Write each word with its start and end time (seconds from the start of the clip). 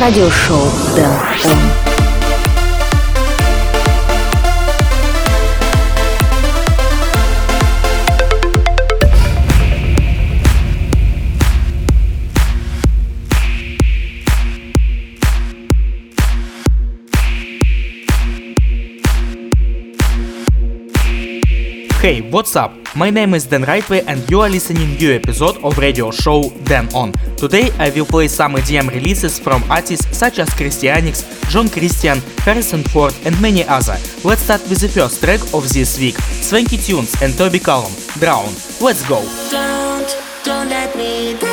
радиошоу 0.00 0.70
Дэн. 0.94 1.97
Hey, 22.00 22.20
what's 22.30 22.54
up? 22.54 22.72
My 22.94 23.10
name 23.10 23.34
is 23.34 23.44
Dan 23.44 23.64
Rightway 23.64 24.04
and 24.06 24.22
you 24.30 24.40
are 24.40 24.48
listening 24.48 24.94
new 24.98 25.12
episode 25.12 25.56
of 25.64 25.76
radio 25.78 26.12
show 26.12 26.48
Dan 26.62 26.88
On. 26.94 27.10
Today 27.36 27.72
I 27.76 27.90
will 27.90 28.06
play 28.06 28.28
some 28.28 28.54
EDM 28.54 28.88
releases 28.90 29.40
from 29.40 29.64
artists 29.68 30.16
such 30.16 30.38
as 30.38 30.48
Christianix, 30.50 31.26
John 31.50 31.68
Christian, 31.68 32.20
Harrison 32.44 32.84
Ford 32.84 33.12
and 33.24 33.34
many 33.42 33.64
other. 33.64 33.98
Let's 34.22 34.42
start 34.42 34.60
with 34.70 34.78
the 34.78 34.88
first 34.88 35.24
track 35.24 35.40
of 35.52 35.68
this 35.72 35.98
week, 35.98 36.14
Swanky 36.14 36.76
Tunes 36.76 37.20
and 37.20 37.36
Toby 37.36 37.58
Callum, 37.58 37.92
Drown. 38.20 38.46
Let's 38.80 39.02
go! 39.08 39.20
Don't, 39.50 40.16
don't 40.44 40.68
let 40.68 40.94
me. 40.96 41.47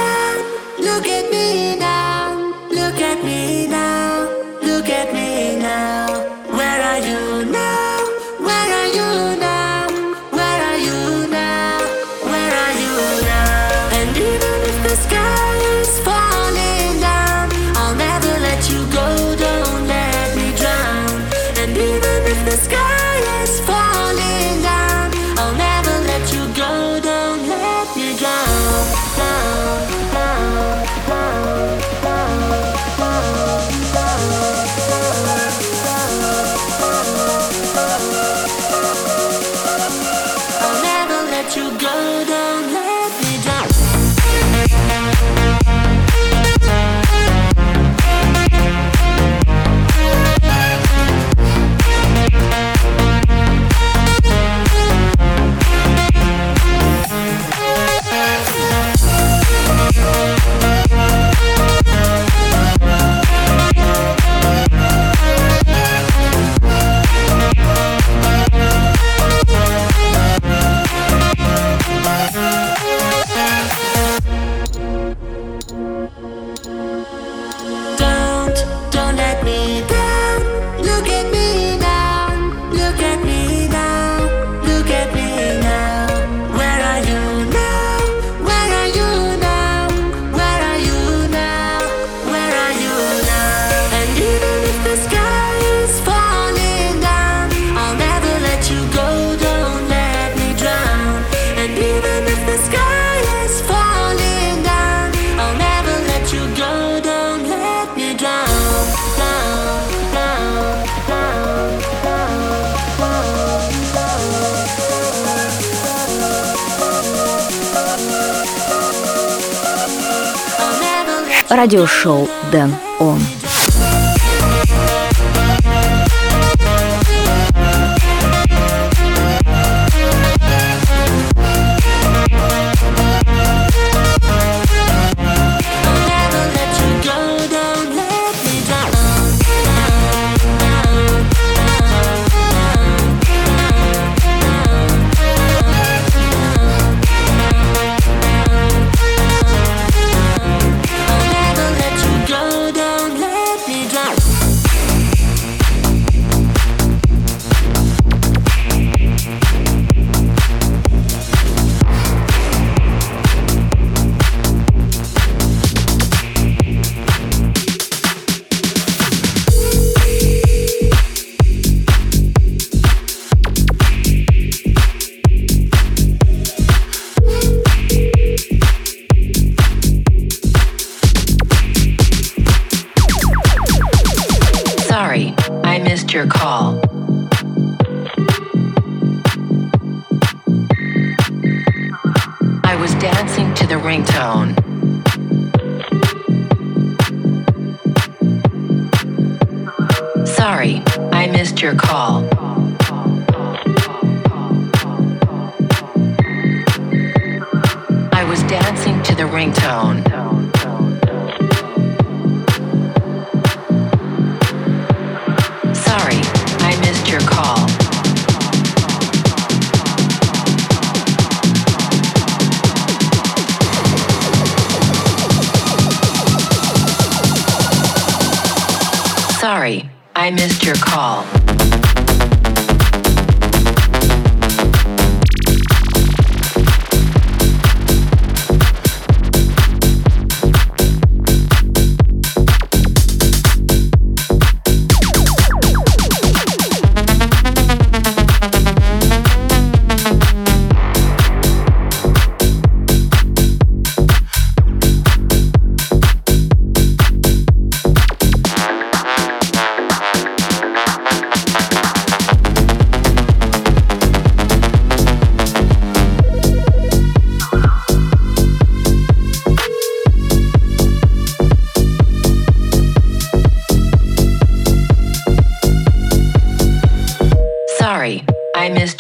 Радиошоу 121.75 122.29
Дэн 122.51 122.73
Он. 122.99 123.34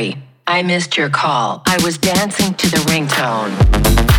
Sorry, 0.00 0.16
I 0.46 0.62
missed 0.62 0.96
your 0.96 1.10
call. 1.10 1.62
I 1.66 1.78
was 1.84 1.98
dancing 1.98 2.54
to 2.54 2.70
the 2.70 2.78
ringtone. 2.88 4.09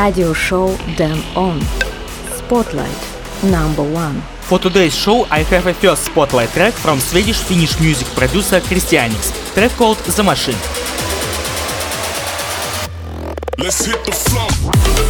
radio 0.00 0.32
show 0.32 0.76
Dan 0.96 1.18
On. 1.36 1.60
Spotlight 2.38 3.00
number 3.44 3.82
one. 3.82 4.20
For 4.48 4.58
today's 4.58 4.94
show, 4.94 5.26
I 5.30 5.42
have 5.42 5.66
a 5.66 5.74
first 5.74 6.04
spotlight 6.04 6.48
track 6.50 6.72
from 6.72 6.98
Swedish 7.00 7.42
Finnish 7.42 7.78
music 7.80 8.08
producer 8.16 8.60
Christianix, 8.60 9.30
track 9.54 9.70
called 9.72 9.98
The 9.98 10.22
Machine. 10.22 10.60
Let's 13.58 13.84
hit 13.84 14.02
the 14.06 14.12
floor. 14.12 15.09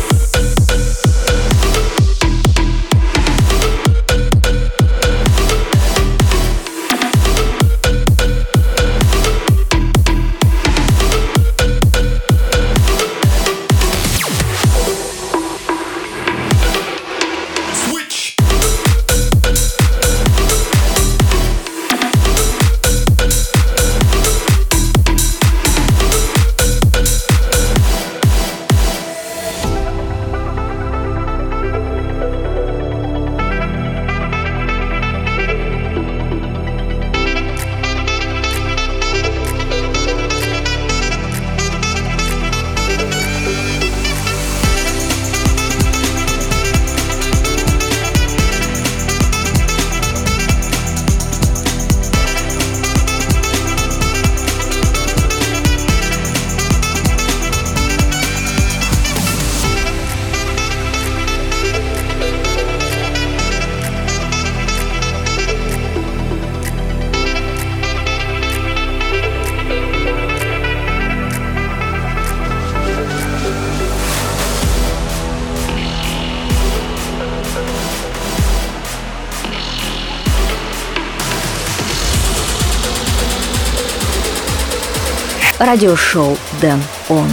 Радиошоу 85.60 86.38
Дэн 86.62 86.82
Он. 87.10 87.28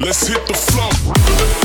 Let's 0.00 0.26
hit 0.26 0.46
the 0.46 0.54
floor. 0.54 1.61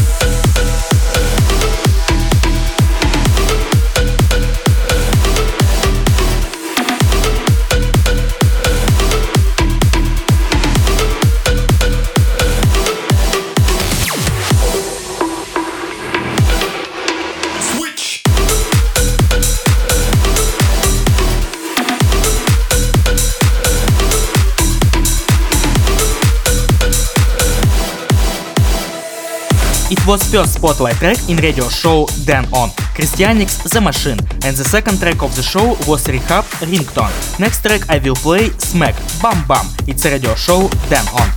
Was 30.08 30.24
first 30.32 30.54
spotlight 30.54 30.96
track 30.96 31.18
in 31.28 31.36
radio 31.38 31.68
show 31.68 32.08
Dan 32.26 32.46
On, 32.54 32.70
Christianix 32.96 33.70
The 33.70 33.82
Machine, 33.82 34.18
and 34.46 34.56
the 34.56 34.64
second 34.64 35.00
track 35.00 35.22
of 35.22 35.36
the 35.36 35.44
show 35.44 35.76
was 35.86 36.08
Rehab 36.08 36.46
Ringtone. 36.64 37.40
Next 37.40 37.62
track 37.62 37.82
I 37.90 37.98
will 38.00 38.16
play 38.16 38.50
Smack 38.58 38.96
Bam 39.22 39.46
Bam. 39.48 39.66
It's 39.86 40.06
a 40.06 40.12
radio 40.12 40.34
show 40.36 40.70
Dan 40.90 41.06
On. 41.10 41.37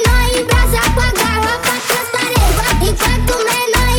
pa' 3.01 3.90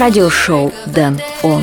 радиошоу 0.00 0.72
«Дэн 0.86 1.20
Он». 1.42 1.62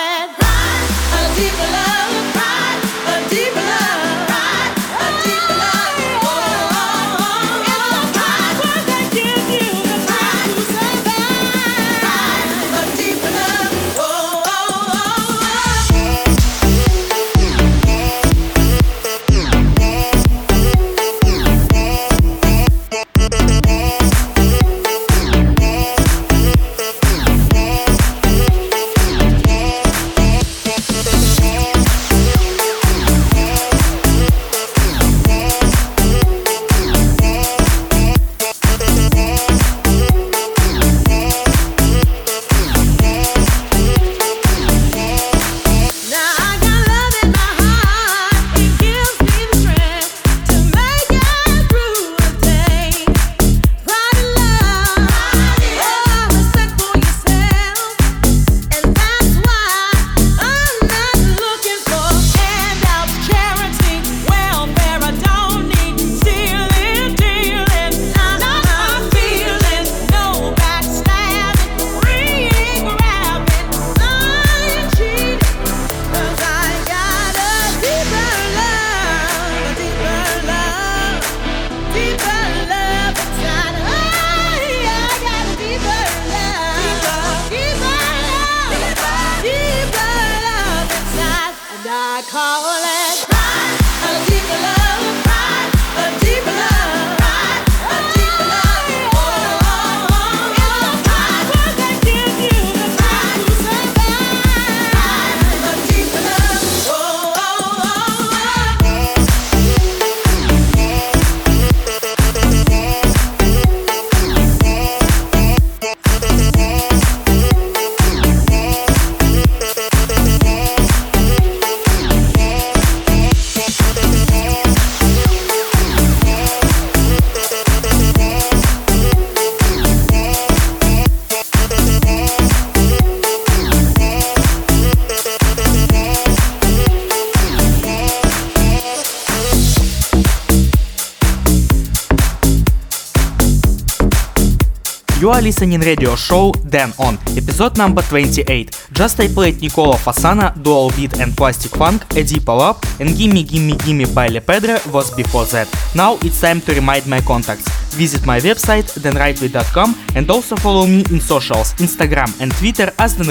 listening 145.41 145.81
radio 145.81 146.15
show 146.15 146.51
Dan 146.69 146.93
On, 146.99 147.17
episode 147.35 147.77
number 147.77 148.01
28. 148.03 148.89
Just 148.93 149.19
I 149.19 149.27
played 149.27 149.59
Nicola 149.61 149.95
Fasano, 149.95 150.51
Dual 150.61 150.91
Beat 150.91 151.19
and 151.19 151.35
Plastic 151.35 151.71
Funk, 151.71 152.05
Eddie 152.15 152.41
up, 152.47 152.85
and 152.99 153.17
Gimme 153.17 153.43
Gimme 153.43 153.75
Gimme 153.77 154.05
by 154.13 154.27
Le 154.27 154.39
Pedre 154.39 154.79
was 154.91 155.09
before 155.15 155.45
that. 155.45 155.67
Now 155.95 156.17
it's 156.21 156.39
time 156.39 156.61
to 156.61 156.73
remind 156.73 157.07
my 157.07 157.21
contacts. 157.21 157.67
Visit 157.95 158.25
my 158.25 158.39
website 158.39 158.87
danrightway.com 159.01 159.95
and 160.15 160.29
also 160.29 160.55
follow 160.55 160.85
me 160.85 161.03
in 161.09 161.19
socials, 161.19 161.73
Instagram 161.75 162.29
and 162.39 162.51
Twitter 162.55 162.93
as 162.99 163.15
Then 163.15 163.27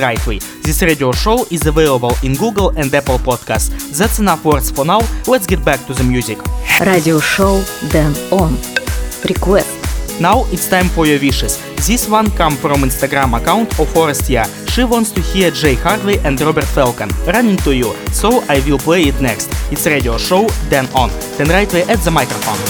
This 0.63 0.83
radio 0.83 1.13
show 1.13 1.47
is 1.51 1.67
available 1.67 2.15
in 2.23 2.35
Google 2.35 2.71
and 2.77 2.93
Apple 2.93 3.19
Podcasts. 3.19 3.97
That's 3.97 4.19
enough 4.19 4.45
words 4.45 4.71
for 4.71 4.85
now. 4.85 5.01
Let's 5.27 5.47
get 5.47 5.65
back 5.65 5.85
to 5.87 5.95
the 5.95 6.05
music. 6.05 6.39
Radio 6.85 7.21
show 7.21 7.63
Dan 7.91 8.15
On. 8.33 8.57
Request. 9.29 10.21
Now 10.21 10.45
it's 10.53 10.69
time 10.69 10.89
for 10.89 11.07
your 11.07 11.21
wishes. 11.21 11.70
This 11.87 12.09
one 12.09 12.31
come 12.31 12.53
from 12.57 12.83
Instagram 12.83 13.37
account 13.37 13.81
of 13.81 13.89
Forestia. 13.89 14.45
She 14.71 14.85
wants 14.85 15.11
to 15.13 15.21
hear 15.21 15.51
Jay 15.51 15.75
Hardway 15.75 16.19
and 16.25 16.41
Robert 16.41 16.65
Falcon 16.65 17.09
running 17.27 17.57
to 17.59 17.75
you, 17.75 17.95
so 18.13 18.45
I 18.49 18.61
will 18.61 18.79
play 18.79 19.03
it 19.05 19.21
next. 19.21 19.49
It's 19.73 19.87
radio 19.87 20.17
show, 20.17 20.47
Dan 20.69 20.87
On. 20.95 21.11
Then 21.37 21.49
right 21.49 21.73
way 21.73 21.83
at 21.83 21.99
the 22.01 22.11
microphone. 22.11 22.61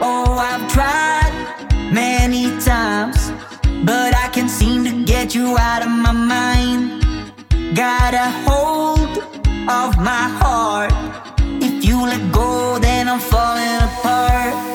Oh, 0.00 0.38
I've 0.38 0.70
tried 0.70 1.32
many 1.92 2.44
times, 2.60 3.32
but 3.84 4.14
I 4.14 4.28
can't 4.32 4.50
seem 4.50 4.84
to 4.84 5.04
get 5.04 5.34
you 5.34 5.56
out 5.58 5.82
of 5.82 5.90
my 5.90 6.12
mind. 6.12 7.02
Got 7.74 8.14
a 8.14 8.30
hold 8.46 9.01
of 9.68 9.96
my 9.98 10.26
heart. 10.40 10.92
If 11.62 11.84
you 11.84 12.00
let 12.02 12.32
go, 12.32 12.78
then 12.78 13.08
I'm 13.08 13.20
falling 13.20 13.76
apart. 13.88 14.71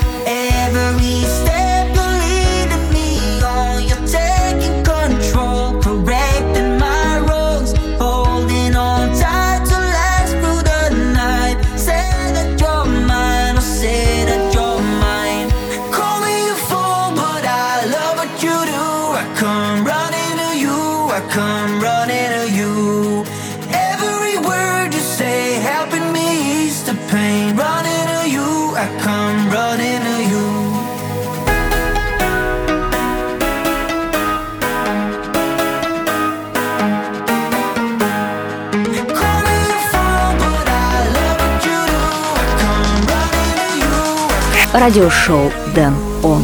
Радиошоу 44.80 45.52
Дэн 45.74 45.94
Он. 46.22 46.44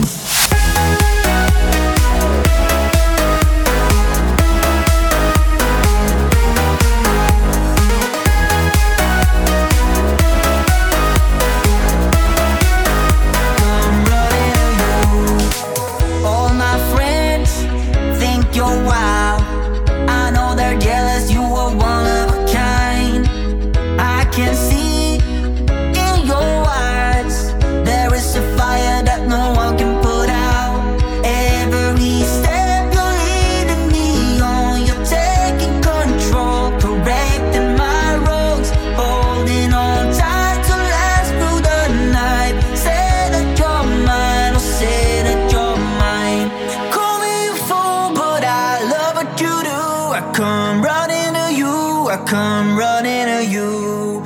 you. 53.53 54.23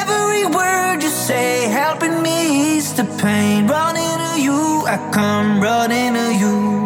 Every 0.00 0.44
word 0.46 1.02
you 1.02 1.10
say 1.10 1.68
helping 1.68 2.22
me 2.22 2.76
ease 2.76 2.94
the 2.94 3.04
pain. 3.22 3.66
Running 3.66 4.18
to 4.24 4.40
you, 4.40 4.86
I 4.86 4.96
come 5.12 5.60
running 5.60 6.14
to 6.14 6.26
you. 6.42 6.83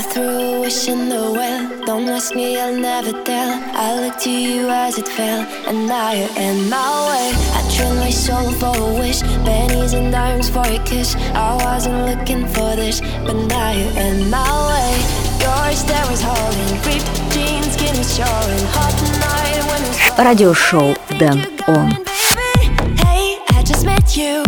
I 0.00 0.02
threw 0.02 0.28
a 0.28 0.60
wish 0.60 0.88
in 0.88 1.08
the 1.08 1.32
well. 1.32 1.84
Don't 1.86 2.08
ask 2.08 2.34
me, 2.34 2.58
I'll 2.58 2.76
never 2.76 3.12
tell. 3.24 3.50
I 3.74 4.00
looked 4.00 4.20
to 4.24 4.30
you 4.30 4.68
as 4.68 4.98
it 4.98 5.08
fell, 5.08 5.42
and 5.68 5.86
now 5.86 6.12
you're 6.12 6.36
in 6.36 6.68
my 6.68 6.90
way. 7.08 7.26
I 7.56 7.60
traded 7.74 7.98
my 7.98 8.10
soul 8.10 8.50
for 8.60 8.74
a 8.76 8.94
wish, 8.98 9.22
pennies 9.44 9.92
and 9.92 10.12
dimes 10.12 10.48
for 10.50 10.66
a 10.66 10.78
kiss. 10.84 11.14
I 11.34 11.54
wasn't 11.64 11.98
looking 12.08 12.46
for 12.46 12.76
this, 12.76 13.00
but 13.24 13.36
now 13.48 13.70
you're 13.72 13.96
in 14.06 14.30
my 14.30 14.50
way. 14.68 14.92
Your 15.40 15.72
stare 15.76 16.06
was 16.10 16.22
holding, 16.22 16.74
ripped 16.86 17.08
jeans, 17.32 17.72
skin 17.74 17.96
was 17.96 18.10
showing. 18.16 18.64
Hot 18.76 18.96
night 19.22 19.62
when 19.68 19.80
it 19.82 19.88
was 19.88 19.96
Радиошоу 20.18 20.96
Дэн 21.18 21.38
Он. 21.68 21.90
Hey, 23.04 23.38
I 23.50 23.62
just 23.62 23.84
met 23.84 24.16
you, 24.16 24.44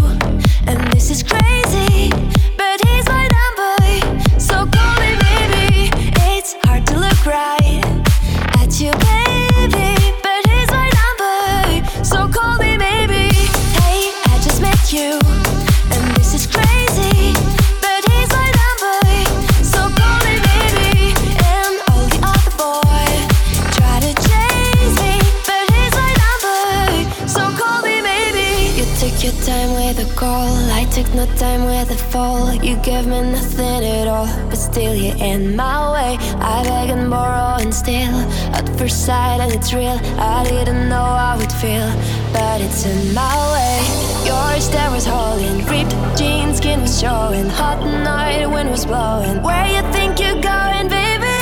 Still 34.74 34.96
you're 34.96 35.16
in 35.18 35.56
my 35.56 35.92
way. 35.94 36.18
I 36.40 36.64
beg 36.64 36.90
and 36.90 37.08
borrow 37.08 37.62
and 37.62 37.72
steal 37.72 38.16
at 38.58 38.68
first 38.76 39.06
sight, 39.06 39.40
and 39.40 39.54
it's 39.54 39.72
real. 39.72 40.00
I 40.18 40.44
didn't 40.50 40.90
know 40.90 41.10
how 41.22 41.38
it 41.40 41.52
feel, 41.62 41.90
but 42.34 42.60
it's 42.60 42.84
in 42.84 43.14
my 43.14 43.38
way. 43.54 43.78
Your 44.26 44.60
stare 44.60 44.90
was 44.90 45.06
holding, 45.06 45.58
ripped 45.72 45.96
jeans, 46.18 46.58
skin 46.58 46.82
was 46.82 47.00
showing. 47.00 47.50
Hot 47.50 47.80
night, 48.10 48.48
wind 48.48 48.72
was 48.72 48.86
blowing. 48.88 49.44
Where 49.44 49.68
you 49.76 49.82
think 49.94 50.20
you're 50.20 50.42
going, 50.42 50.88
baby? 50.90 51.38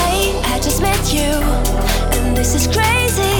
Hey, 0.00 0.20
I 0.52 0.60
just 0.62 0.82
met 0.82 1.04
you, 1.16 1.32
and 2.16 2.36
this 2.36 2.54
is 2.54 2.66
crazy. 2.66 3.33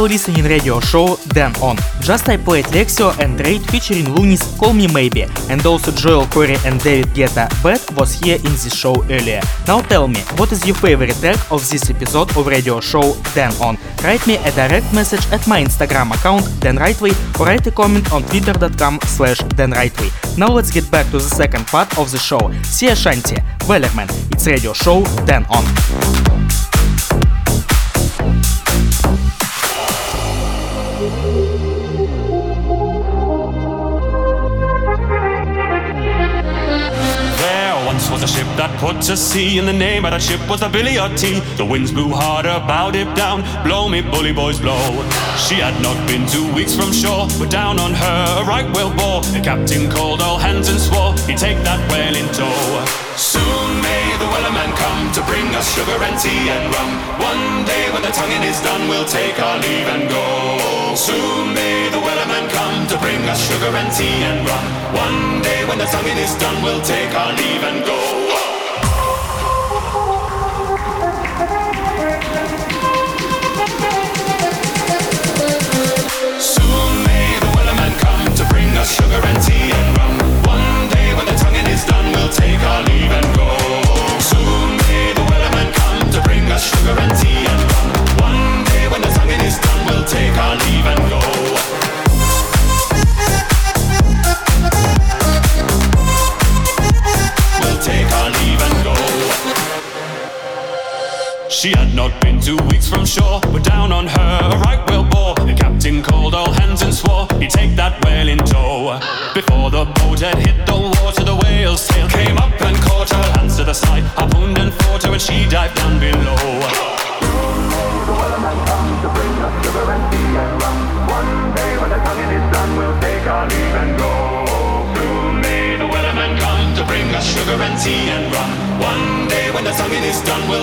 Listening 0.00 0.44
radio 0.44 0.80
show 0.80 1.16
Dan 1.28 1.52
On. 1.62 1.76
Just 2.00 2.28
I 2.28 2.36
played 2.36 2.64
Lexio 2.66 3.16
and 3.20 3.38
Raid 3.40 3.62
featuring 3.70 4.14
Loonies 4.14 4.42
Call 4.58 4.72
Me 4.72 4.86
Maybe 4.88 5.26
and 5.48 5.64
also 5.64 5.92
Joel 5.92 6.24
Corry 6.26 6.56
and 6.64 6.80
David 6.82 7.12
Guetta 7.14 7.48
Bad 7.62 7.80
was 7.96 8.14
here 8.14 8.36
in 8.36 8.52
this 8.58 8.74
show 8.74 8.94
earlier. 9.04 9.40
Now 9.66 9.80
tell 9.82 10.08
me, 10.08 10.20
what 10.36 10.52
is 10.52 10.66
your 10.66 10.74
favorite 10.76 11.14
track 11.20 11.38
of 11.52 11.68
this 11.70 11.88
episode 11.90 12.34
of 12.36 12.46
radio 12.46 12.80
show 12.80 13.14
Dan 13.34 13.52
On? 13.60 13.76
Write 14.02 14.26
me 14.26 14.36
a 14.36 14.50
direct 14.52 14.92
message 14.92 15.24
at 15.32 15.46
my 15.46 15.62
Instagram 15.62 16.12
account 16.12 16.44
Dan 16.60 16.76
Rightway 16.76 17.14
or 17.38 17.46
write 17.46 17.66
a 17.66 17.70
comment 17.70 18.12
on 18.12 18.22
twitter.com 18.24 19.00
slash 19.04 19.38
Dan 19.56 19.72
Rightway. 19.72 20.10
Now 20.36 20.48
let's 20.48 20.70
get 20.70 20.90
back 20.90 21.06
to 21.06 21.18
the 21.18 21.30
second 21.40 21.66
part 21.66 21.98
of 21.98 22.10
the 22.10 22.18
show. 22.18 22.50
See 22.64 22.86
Sia 22.86 22.94
Shanti, 22.94 23.36
Wellerman, 23.68 24.08
it's 24.32 24.46
radio 24.46 24.72
show 24.72 25.04
Dan 25.24 25.46
On. 25.50 26.49
Put 38.80 38.96
to 39.02 39.14
sea, 39.14 39.58
and 39.60 39.68
the 39.68 39.76
name 39.76 40.08
of 40.08 40.10
that 40.16 40.24
ship 40.24 40.40
was 40.48 40.64
the 40.64 40.68
Billy 40.72 40.96
T. 41.20 41.36
The 41.60 41.64
winds 41.64 41.92
blew 41.92 42.08
harder, 42.16 42.56
bowed 42.64 42.96
it 42.96 43.12
down, 43.12 43.44
blow 43.60 43.92
me 43.92 44.00
bully 44.00 44.32
boys 44.32 44.56
blow. 44.56 44.80
She 45.36 45.60
had 45.60 45.76
not 45.84 46.00
been 46.08 46.24
two 46.24 46.48
weeks 46.56 46.72
from 46.72 46.88
shore, 46.88 47.28
but 47.36 47.52
down 47.52 47.76
on 47.76 47.92
her 47.92 48.20
a 48.40 48.42
right 48.48 48.64
whale 48.72 48.88
bore. 48.96 49.20
The 49.36 49.44
captain 49.44 49.92
called 49.92 50.24
all 50.24 50.40
hands 50.40 50.72
and 50.72 50.80
swore 50.80 51.12
he'd 51.28 51.36
take 51.36 51.60
that 51.60 51.76
whale 51.92 52.16
in 52.16 52.24
tow. 52.32 52.48
Soon 53.20 53.68
may 53.84 54.04
the 54.16 54.28
wellerman 54.32 54.72
come 54.72 55.12
to 55.12 55.20
bring 55.28 55.44
us 55.52 55.68
sugar 55.76 56.00
and 56.00 56.16
tea 56.16 56.48
and 56.48 56.64
rum. 56.72 56.90
One 57.20 57.68
day 57.68 57.92
when 57.92 58.00
the 58.00 58.12
tonguing 58.16 58.48
is 58.48 58.64
done, 58.64 58.88
we'll 58.88 59.04
take 59.04 59.36
our 59.36 59.60
leave 59.60 59.88
and 59.92 60.08
go. 60.08 60.24
Soon 60.96 61.52
may 61.52 61.92
the 61.92 62.00
wellerman 62.00 62.48
come 62.48 62.88
to 62.88 62.96
bring 62.96 63.20
us 63.28 63.44
sugar 63.44 63.76
and 63.76 63.92
tea 63.92 64.24
and 64.24 64.40
rum. 64.48 64.66
One 64.96 65.44
day 65.44 65.68
when 65.68 65.76
the 65.76 65.88
tonguing 65.92 66.16
is 66.16 66.32
done, 66.40 66.64
we'll 66.64 66.80
take 66.80 67.12
our 67.12 67.36
leave 67.36 67.60
and 67.60 67.84
go. 67.84 68.19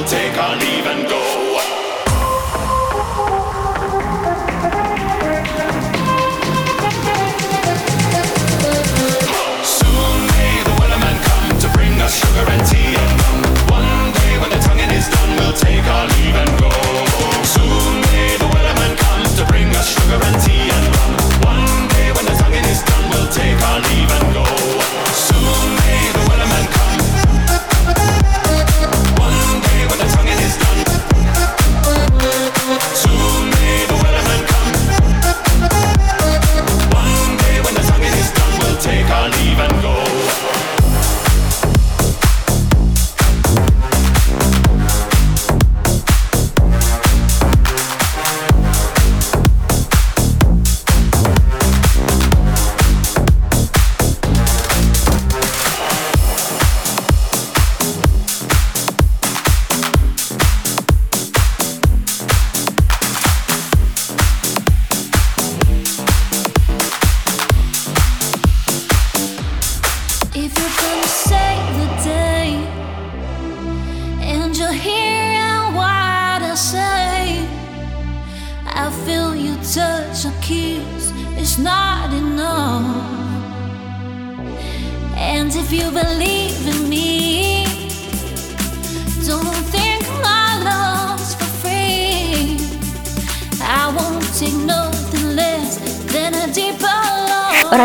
Take 0.08 0.38
our 0.38 0.56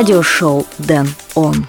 Радиошоу 0.03 0.67
Дэн 0.79 1.07
Он. 1.37 1.69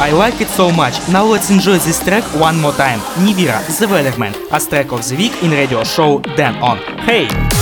I 0.00 0.12
like 0.12 0.40
it 0.40 0.48
so 0.48 0.72
much. 0.72 0.94
Now 1.10 1.26
let's 1.26 1.50
enjoy 1.50 1.76
this 1.76 2.02
track 2.02 2.24
one 2.40 2.58
more 2.58 2.72
time. 2.72 3.00
Nivira, 3.22 3.60
The 3.78 3.84
Weatherman, 3.86 4.34
as 4.50 4.66
track 4.66 4.92
of 4.92 5.06
the 5.06 5.14
week 5.14 5.42
in 5.42 5.50
radio 5.50 5.84
show 5.84 6.20
Dan 6.20 6.56
On. 6.62 6.78
Hey! 7.04 7.59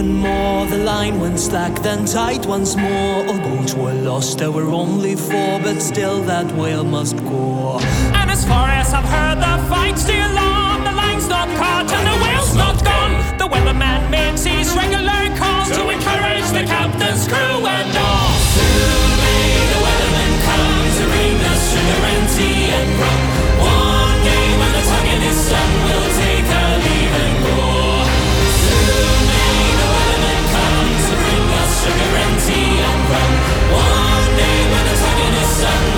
Even 0.00 0.16
more, 0.16 0.64
the 0.66 0.78
line 0.78 1.20
went 1.20 1.38
slack, 1.38 1.82
then 1.82 2.06
tight 2.06 2.46
once 2.46 2.74
more. 2.74 3.26
All 3.28 3.38
boats 3.38 3.74
were 3.74 3.92
lost, 3.92 4.38
there 4.38 4.50
were 4.50 4.70
only 4.70 5.14
four, 5.14 5.60
but 5.60 5.80
still 5.80 6.22
that 6.22 6.50
whale 6.56 6.84
must 6.84 7.16
go. 7.18 7.78
And 8.18 8.30
as 8.30 8.46
far 8.46 8.68
as 8.70 8.94
I've 8.94 9.04
heard, 9.04 9.38
the 9.38 9.56
fight's 9.68 10.02
still 10.02 10.38
on. 10.38 10.84
The 10.84 10.92
line's 10.92 11.28
not 11.28 11.48
caught 11.60 11.92
and 11.92 12.06
the 12.10 12.16
whale's 12.24 12.54
not 12.54 12.82
gone. 12.82 13.12
The 13.36 13.48
weatherman 13.52 14.10
makes 14.10 14.42
his 14.44 14.74
regular 14.74 15.22
calls 15.36 15.68
to 15.76 15.82
encourage 15.90 16.48
the 16.56 16.64
captain's 16.64 17.28
crew 17.28 17.60
and 17.76 17.92
all. 18.00 18.32
The 19.72 19.80
weatherman 19.84 20.32
to 20.96 21.04
bring 21.12 21.36
sugar 21.72 22.00
and 22.14 22.26
and 22.72 22.90
rum. 23.00 23.20
One 23.68 24.18
day 24.24 24.46
when 24.60 24.72
the 24.76 24.82
tongue 24.88 25.20
his 25.28 25.36
sun 25.36 25.79
sun 35.60 35.89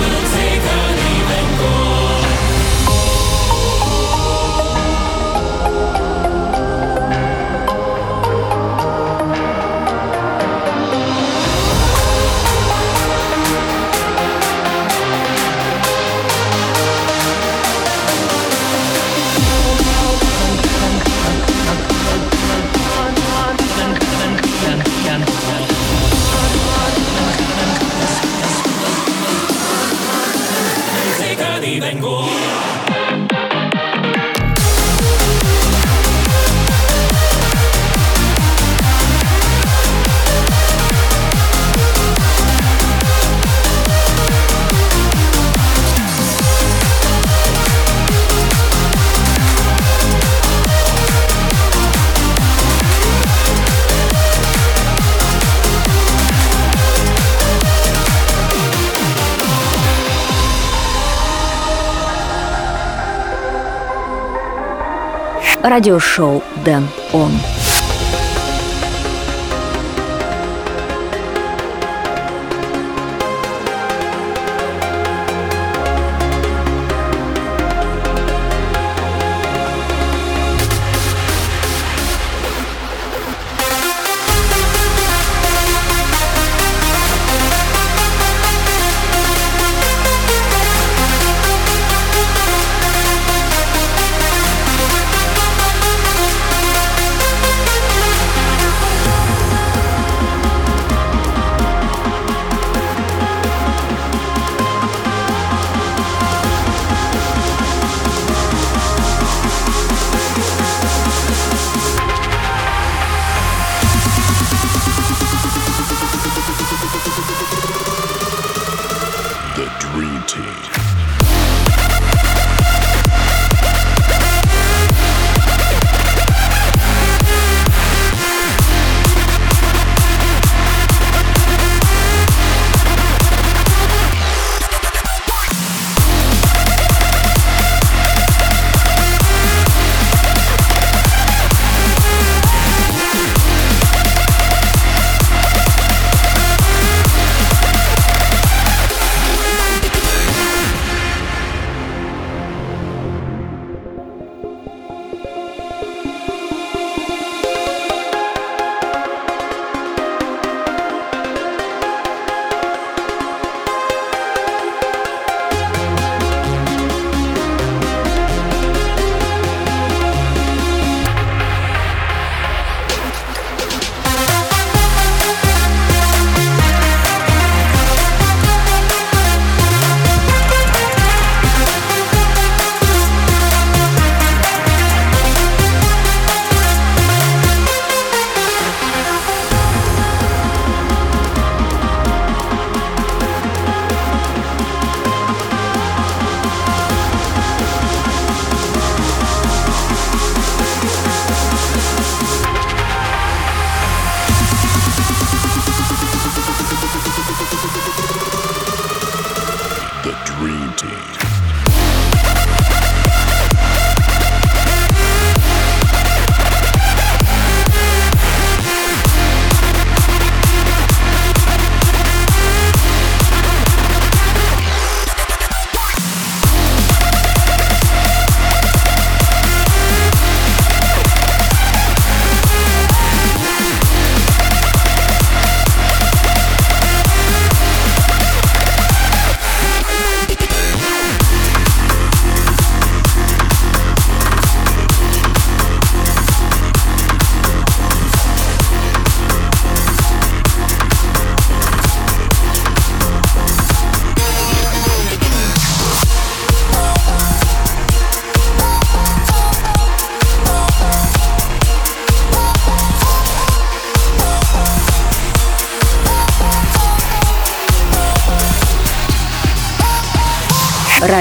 Радиошоу 65.63 66.43
Дэн 66.65 66.85
Он. 67.13 67.31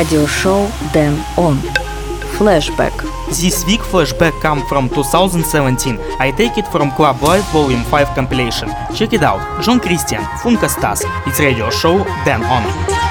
Radio 0.03 0.27
Show 0.27 0.67
Dan 0.93 1.15
Он. 1.37 1.57
Flashback. 2.37 2.93
This 3.29 3.65
week 3.67 3.81
flashback 3.81 4.33
come 4.41 4.67
from 4.67 4.89
2017. 4.89 5.97
I 6.19 6.33
take 6.33 6.59
it 6.59 6.67
from 6.67 6.91
Club 6.91 7.23
Life 7.23 7.47
Volume 7.53 7.85
5 7.85 8.09
compilation. 8.17 8.69
Check 8.97 9.13
it 9.13 9.23
out. 9.23 9.63
John 9.63 9.79
Christian, 9.79 10.23
Funka 10.43 10.69
Stas. 10.69 11.05
It's 11.25 11.39
radio 11.39 11.71
show 11.71 12.03
Dan 12.25 12.43
On. 12.43 13.02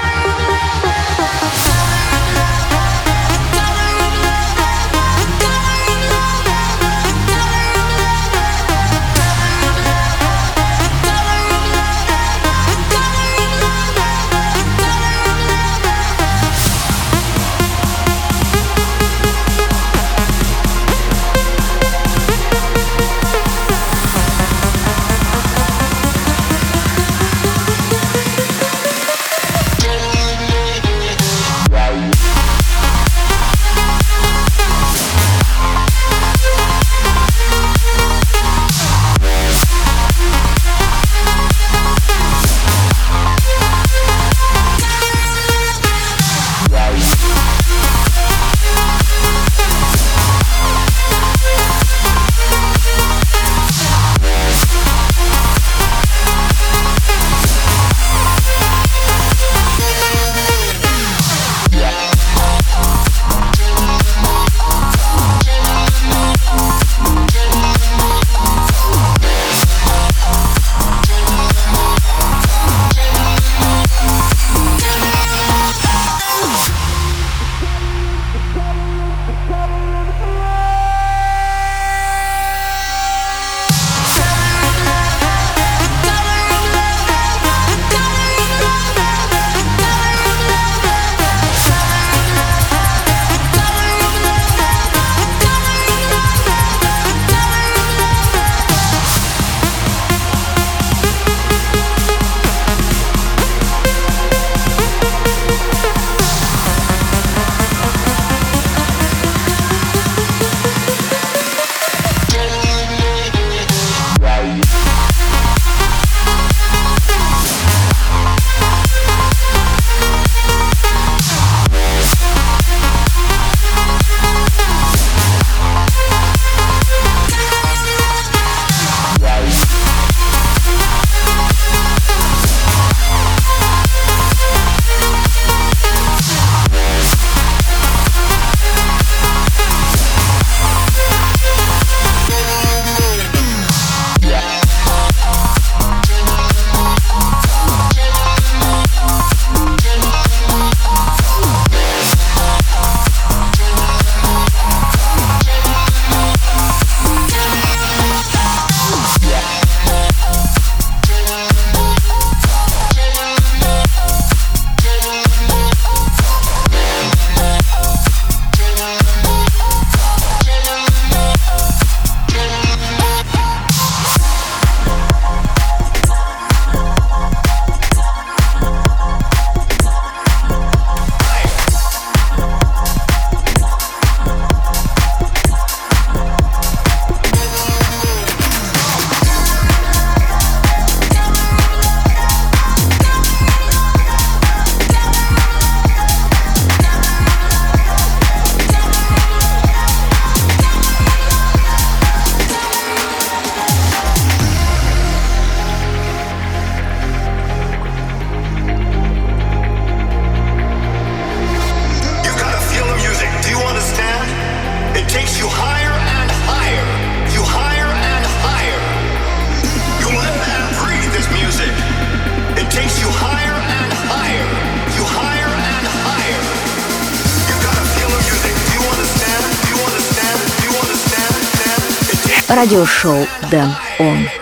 Радиошоу 232.62 233.26
Дэн 233.50 233.70
Он. 233.98 234.41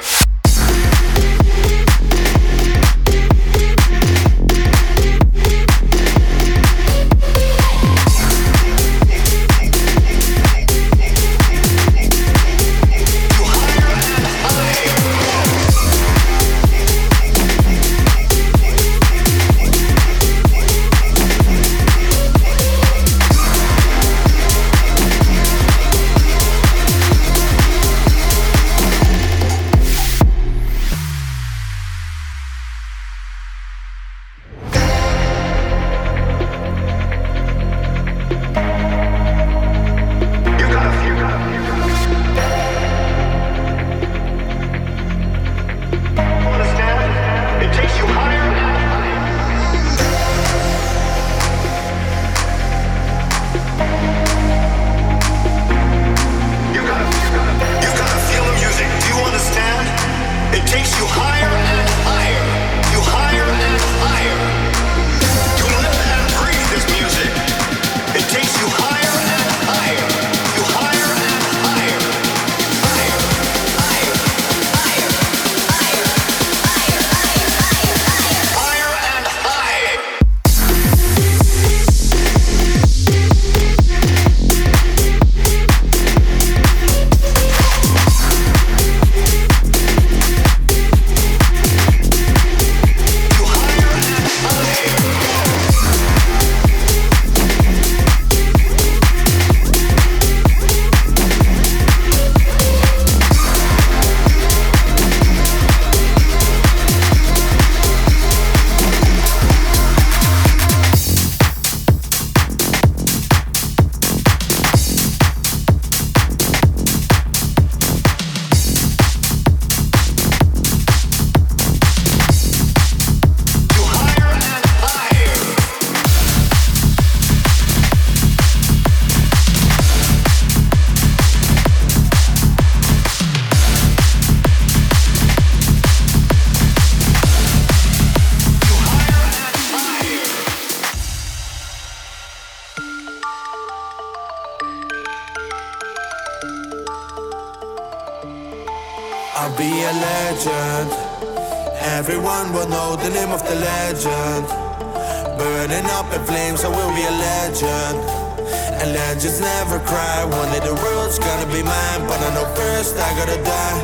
And 158.81 158.95
legends 158.97 159.41
never 159.41 159.79
cry. 159.85 160.25
One 160.25 160.49
day 160.53 160.65
the 160.65 160.73
world's 160.73 161.19
gonna 161.19 161.45
be 161.53 161.63
mine, 161.63 162.03
but 162.09 162.17
I 162.17 162.33
know 162.33 162.49
first 162.57 162.97
I 162.97 163.13
gotta 163.13 163.37
die. 163.45 163.81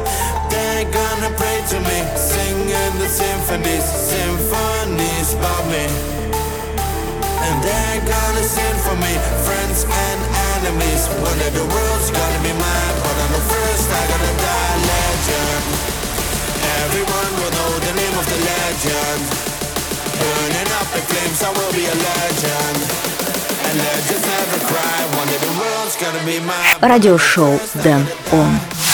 They're 0.48 0.88
gonna 0.88 1.28
pray 1.36 1.60
to 1.68 1.78
me, 1.84 1.98
singing 2.16 2.92
the 2.96 3.04
symphonies, 3.04 3.84
symphonies 3.84 5.36
about 5.36 5.64
me. 5.68 5.84
And 7.44 7.56
they're 7.60 8.00
gonna 8.08 8.40
sing 8.40 8.76
for 8.88 8.96
me, 8.96 9.12
friends 9.44 9.84
and 9.84 10.20
enemies. 10.64 11.12
One 11.20 11.36
day 11.44 11.52
the 11.52 11.68
world's 11.68 12.08
gonna 12.08 12.40
be 12.40 12.56
mine, 12.56 12.96
but 13.04 13.16
I 13.20 13.26
know 13.36 13.44
first 13.52 13.92
I 13.92 14.02
gotta 14.08 14.32
die. 14.48 14.76
Legend. 14.80 15.64
Everyone 16.88 17.32
will 17.36 17.52
know 17.52 17.72
the 17.84 17.92
name 18.00 18.16
of 18.16 18.26
the 18.32 18.38
legend. 18.48 19.20
Burning 20.16 20.70
up 20.80 20.88
in 20.96 21.04
flames, 21.04 21.40
I 21.44 21.52
will 21.52 21.72
be 21.76 21.84
a 21.84 21.96
legend. 22.00 23.35
Радиошоу 26.80 27.60
Дэн 27.74 28.06
Он. 28.32 28.85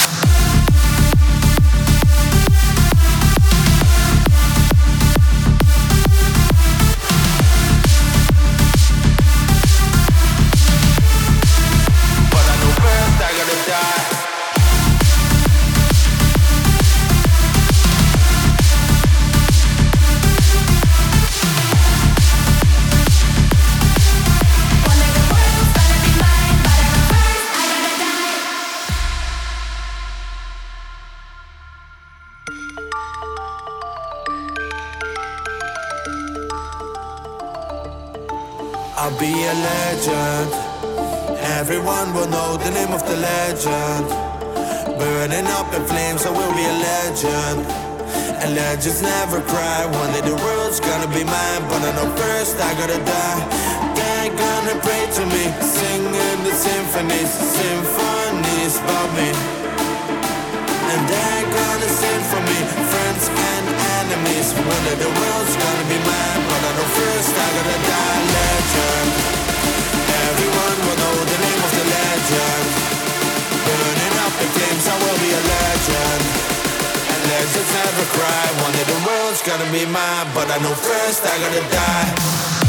Cry. 78.11 78.45
One 78.63 78.73
day 78.73 78.83
the 78.83 78.99
world's 79.07 79.41
gonna 79.41 79.69
be 79.71 79.85
mine, 79.85 80.27
but 80.33 80.49
I 80.51 80.57
know 80.59 80.73
first 80.73 81.23
I 81.25 81.35
gotta 81.39 81.63
die. 81.69 82.62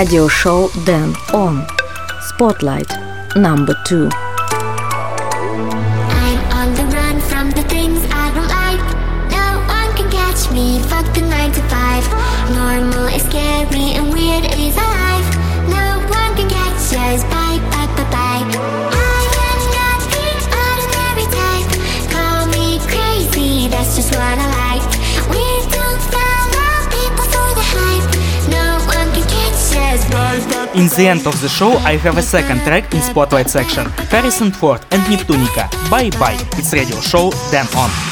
radio 0.00 0.26
show 0.28 0.70
Dan 0.86 1.12
On. 1.34 1.66
Spotlight 2.22 2.90
number 3.36 3.74
2. 3.84 4.29
The 31.00 31.08
end 31.08 31.26
of 31.26 31.40
the 31.40 31.48
show, 31.48 31.72
I 31.78 31.96
have 31.96 32.18
a 32.18 32.22
second 32.22 32.58
track 32.60 32.92
in 32.92 33.00
Spotlight 33.00 33.48
section. 33.48 33.86
Harrison 34.10 34.50
Ford 34.52 34.84
and 34.90 35.00
Neptunica. 35.04 35.70
Bye 35.90 36.10
bye. 36.18 36.36
It's 36.58 36.74
radio 36.74 37.00
show 37.00 37.30
Dan 37.50 37.66
On. 37.74 38.09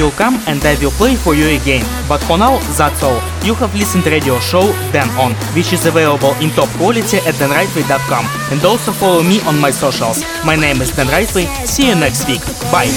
Will 0.00 0.10
come 0.12 0.40
and 0.46 0.64
I 0.64 0.74
will 0.80 0.90
play 0.92 1.14
for 1.14 1.34
you 1.34 1.48
again. 1.60 1.84
But 2.08 2.18
for 2.24 2.38
now, 2.38 2.58
that's 2.76 3.02
all. 3.02 3.20
You 3.44 3.54
have 3.54 3.74
listened 3.74 4.06
radio 4.06 4.38
show 4.40 4.72
Dan 4.92 5.08
On, 5.18 5.32
which 5.54 5.72
is 5.72 5.86
available 5.86 6.32
in 6.40 6.50
top 6.50 6.68
quality 6.78 7.18
at 7.18 7.34
danrightway.com. 7.34 8.24
And 8.50 8.64
also 8.64 8.92
follow 8.92 9.22
me 9.22 9.40
on 9.42 9.58
my 9.60 9.70
socials. 9.70 10.24
My 10.44 10.56
name 10.56 10.80
is 10.80 10.90
Dan 10.94 11.06
Rightway. 11.06 11.46
See 11.66 11.88
you 11.88 11.94
next 11.94 12.26
week. 12.26 12.40
Bye. 12.72 12.90